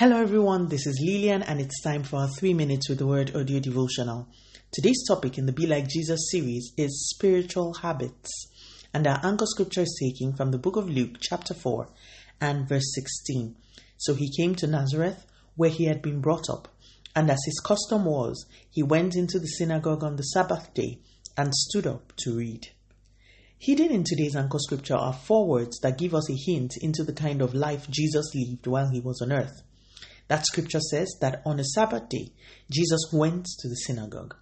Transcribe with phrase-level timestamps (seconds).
[0.00, 0.68] Hello, everyone.
[0.68, 4.28] This is Lillian, and it's time for our three minutes with the word audio devotional.
[4.72, 8.48] Today's topic in the Be Like Jesus series is spiritual habits,
[8.94, 11.86] and our anchor scripture is taken from the book of Luke, chapter 4,
[12.40, 13.54] and verse 16.
[13.98, 15.26] So he came to Nazareth,
[15.56, 16.68] where he had been brought up,
[17.14, 21.00] and as his custom was, he went into the synagogue on the Sabbath day
[21.36, 22.68] and stood up to read.
[23.58, 27.12] Hidden in today's anchor scripture are four words that give us a hint into the
[27.12, 29.60] kind of life Jesus lived while he was on earth.
[30.30, 32.32] That scripture says that on a Sabbath day,
[32.70, 34.36] Jesus went to the synagogue.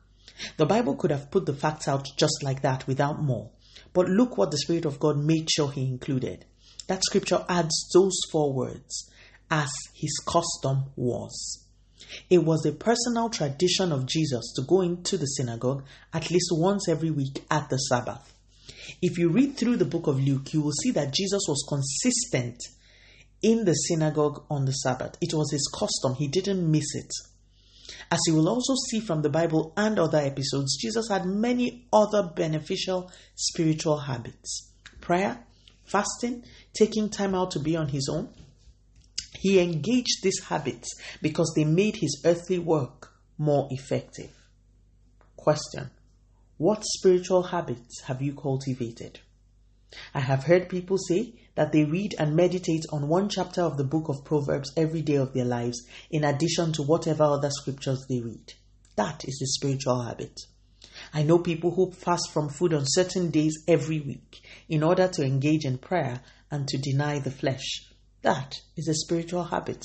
[0.59, 3.53] The Bible could have put the facts out just like that without more.
[3.95, 6.45] But look what the Spirit of God made sure He included.
[6.89, 9.11] That scripture adds those four words,
[9.51, 11.65] as His custom was.
[12.29, 16.87] It was a personal tradition of Jesus to go into the synagogue at least once
[16.87, 18.35] every week at the Sabbath.
[19.01, 22.59] If you read through the book of Luke, you will see that Jesus was consistent
[23.43, 25.17] in the synagogue on the Sabbath.
[25.21, 27.11] It was his custom, he didn't miss it.
[28.11, 32.23] As you will also see from the Bible and other episodes, Jesus had many other
[32.35, 35.39] beneficial spiritual habits prayer,
[35.85, 38.29] fasting, taking time out to be on his own.
[39.35, 40.89] He engaged these habits
[41.23, 44.31] because they made his earthly work more effective.
[45.37, 45.91] Question
[46.57, 49.21] What spiritual habits have you cultivated?
[50.15, 53.85] I have heard people say that they read and meditate on one chapter of the
[53.85, 58.21] book of Proverbs every day of their lives, in addition to whatever other scriptures they
[58.21, 58.53] read.
[58.97, 60.39] That is the spiritual habit.
[61.13, 65.25] I know people who fast from food on certain days every week in order to
[65.25, 67.87] engage in prayer and to deny the flesh.
[68.23, 69.85] That is a spiritual habit.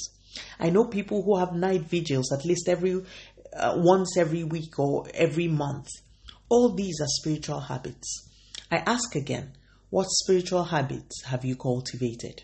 [0.59, 3.03] I know people who have night vigils at least every
[3.55, 5.87] uh, once every week or every month.
[6.49, 8.29] All these are spiritual habits.
[8.71, 9.53] I ask again,
[9.93, 12.41] what spiritual habits have you cultivated?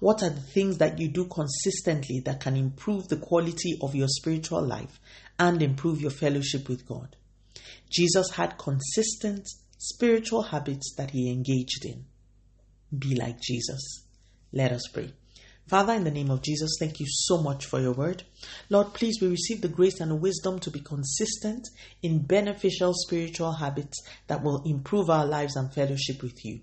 [0.00, 4.08] What are the things that you do consistently that can improve the quality of your
[4.08, 4.98] spiritual life
[5.38, 7.14] and improve your fellowship with God?
[7.88, 9.46] Jesus had consistent
[9.78, 12.06] spiritual habits that he engaged in.
[12.98, 14.02] Be like Jesus.
[14.52, 15.12] Let us pray.
[15.68, 18.24] Father, in the name of Jesus, thank you so much for your word.
[18.68, 21.68] Lord, please we receive the grace and wisdom to be consistent
[22.02, 26.62] in beneficial spiritual habits that will improve our lives and fellowship with you.